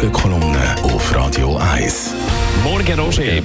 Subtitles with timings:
[0.00, 2.14] Morgenkolumne auf Radio 1.
[2.64, 3.42] Morgen, Roger.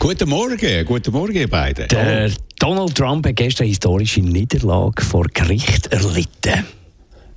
[0.00, 1.86] Guten Morgen, guten Morgen, ihr beiden.
[1.86, 2.28] Der
[2.58, 6.66] Donald Trump hat gestern eine historische Niederlage vor Gericht erlitten.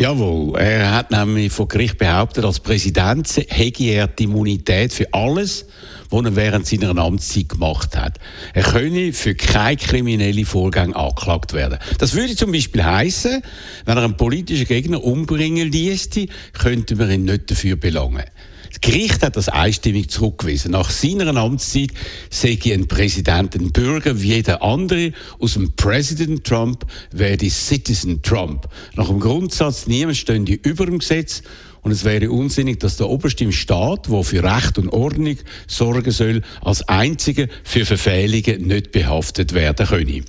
[0.00, 5.66] Jawohl, er hat nämlich vor Gericht behauptet, als Präsident hätte er die Immunität für alles,
[6.08, 8.18] was er während seiner Amtszeit gemacht hat.
[8.54, 11.78] Er könne für keine kriminellen Vorgänge angeklagt werden.
[11.98, 13.42] Das würde zum Beispiel heißen,
[13.84, 16.08] wenn er einen politischen Gegner umbringen ließ,
[16.54, 18.24] könnte man ihn nicht dafür belangen.
[18.72, 20.70] Das Gericht hat das einstimmig zurückgewiesen.
[20.70, 21.90] Nach seiner Amtszeit
[22.30, 25.12] sei ein Präsident ein Bürger wie jeder andere.
[25.38, 28.66] Aus dem President Trump werde Citizen Trump.
[28.96, 31.42] Nach dem Grundsatz, niemand stünde über dem Gesetz
[31.82, 35.36] und es wäre unsinnig, dass der oberste Staat, der für Recht und Ordnung
[35.66, 40.22] sorgen soll, als einziger für Verfehlungen nicht behaftet werden könne.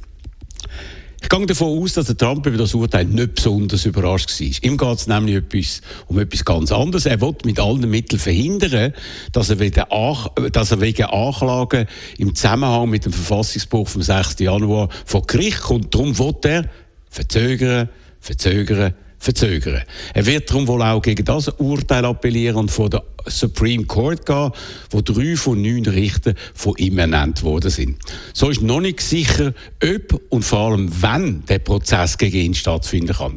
[1.23, 4.47] Ich gehe davon aus, dass der Trump über das Urteil nicht besonders überrascht war.
[4.69, 7.05] Ihm geht es nämlich etwas, um etwas ganz anderes.
[7.05, 8.93] Er will mit allen Mitteln verhindern,
[9.31, 9.83] dass er, wegen,
[10.51, 14.39] dass er wegen Anklagen im Zusammenhang mit dem Verfassungsbruch vom 6.
[14.39, 15.95] Januar vor Gericht kommt.
[15.95, 16.69] Darum will er
[17.09, 18.93] verzögern, verzögern,
[19.23, 19.83] verzögern.
[20.13, 24.51] Er wird darum wohl auch gegen das Urteil appellieren und vor der Supreme Court gehen,
[24.89, 27.97] wo drei von neun Richter von ihm ernannt worden sind.
[28.33, 33.15] So ist noch nicht sicher, ob und vor allem wann der Prozess gegen ihn stattfinden
[33.15, 33.35] kann.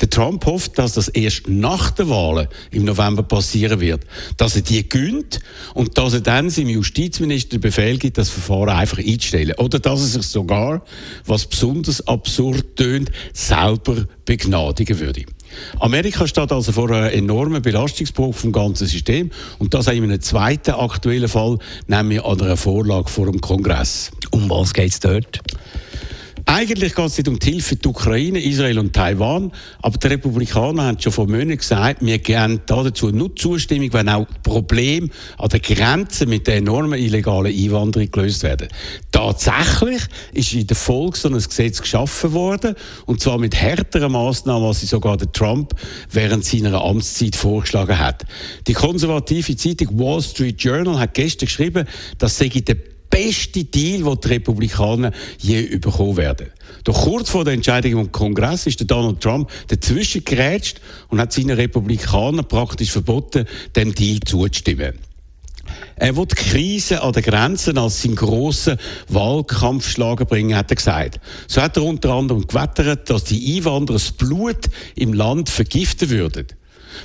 [0.00, 4.06] Der Trump hofft, dass das erst nach der Wahlen im November passieren wird,
[4.38, 5.40] dass er die gönnt
[5.74, 9.54] und dass er dann seinem Justizminister den Befehl gibt, das Verfahren einfach einzustellen.
[9.58, 10.82] Oder dass er sich sogar,
[11.26, 15.25] was besonders absurd tönt, selber begnadigen würde.
[15.80, 20.20] Amerika steht also vor einem enormen Belastungsbruch vom ganzen System und das auch in einem
[20.20, 24.10] zweiten aktuellen Fall, nämlich an einer Vorlage vor dem Kongress.
[24.30, 25.40] Um was geht es dort?
[26.48, 29.50] Eigentlich geht es nicht um die Hilfe die Ukraine, Israel und Taiwan,
[29.82, 34.26] aber die Republikaner haben schon vor Monaten gesagt, wir geben dazu nur Zustimmung, wenn auch
[34.44, 35.08] Probleme
[35.38, 38.68] an der Grenze mit der enormen illegalen Einwanderung gelöst werden.
[39.10, 40.02] Tatsächlich
[40.34, 44.80] ist in der Folge so ein Gesetz geschaffen worden, und zwar mit härteren Maßnahmen, als
[44.80, 45.74] sie sogar der Trump
[46.12, 48.24] während seiner Amtszeit vorgeschlagen hat.
[48.68, 52.76] Die konservative Zeitung Wall Street Journal hat gestern geschrieben, dass sei der
[53.16, 56.48] beste Deal, den die Republikaner je bekommen werden.
[56.84, 61.56] Doch kurz vor der Entscheidung im Kongress ist Donald Trump dazwischen gerätscht und hat seinen
[61.56, 64.98] Republikanern praktisch verboten, dem Deal zuzustimmen.
[65.96, 68.76] Er will die Krise an den Grenzen als seinen grossen
[69.08, 71.18] Wahlkampfschlager bringen, hat er gesagt.
[71.48, 76.46] So hat er unter anderem gewettert, dass die Einwanderer das Blut im Land vergiften würden.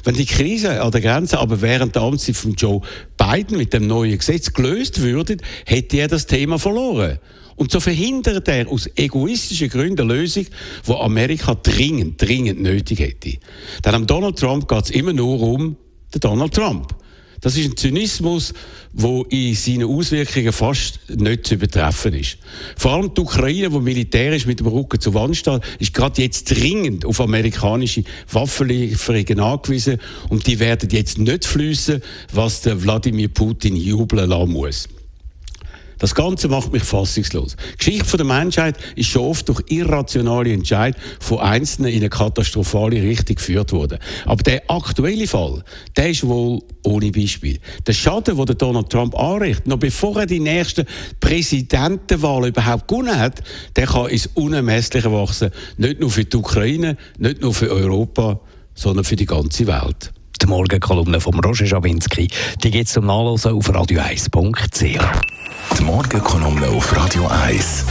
[0.04, 2.82] Wenn die Krise an der Grenze aber während der Amtszeit von Joe
[3.18, 7.20] Biden mit dem neuen Gesetz gelöst würde, hätte er das Thema verloren.
[7.56, 10.46] Und so verhindert er aus egoistischen Gründen eine Lösung,
[10.88, 13.38] die Amerika dringend, dringend nötig hätte.
[13.86, 15.76] Denn am Donald Trump geht es immer nur um
[16.14, 16.96] den Donald Trump.
[17.42, 18.54] Das ist ein Zynismus,
[18.94, 22.38] der in seinen Auswirkungen fast nicht zu übertreffen ist.
[22.78, 26.52] Vor allem die Ukraine, die militärisch mit dem Rücken zur Wand steht, ist gerade jetzt
[26.52, 29.98] dringend auf amerikanische Waffenlieferungen angewiesen
[30.30, 32.02] und die werden jetzt nicht fließen,
[32.32, 34.88] was der Wladimir Putin jubeln lassen muss.
[36.02, 37.56] Das Ganze macht mich fassungslos.
[37.74, 43.04] Die Geschichte der Menschheit ist schon oft durch irrationale Entscheid von Einzelnen in eine katastrophale
[43.04, 44.00] Richtung geführt worden.
[44.26, 45.64] Aber der aktuelle Fall,
[45.96, 47.60] der ist wohl ohne Beispiel.
[47.86, 50.88] Der Schaden, den Donald Trump anrichtet, noch bevor er die nächste
[51.20, 53.44] Präsidentenwahl überhaupt gewonnen hat,
[53.76, 55.52] der kann ins Unermessliche wachsen.
[55.78, 58.40] Nicht nur für die Ukraine, nicht nur für Europa,
[58.74, 60.12] sondern für die ganze Welt.
[60.42, 62.28] Die Morgenkolumne von Roger Schawinski,
[62.64, 65.00] die geht zum Nachlesen auf radio1.ch.
[65.78, 67.86] Die Morgenkolumne auf Radio 1.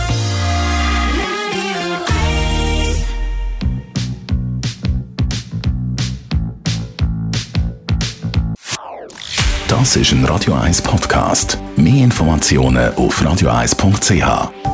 [9.68, 11.56] Das ist ein Radio 1 Podcast.
[11.76, 14.69] Mehr Informationen auf radio1.ch.